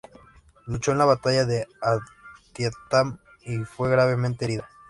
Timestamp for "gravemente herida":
3.91-4.67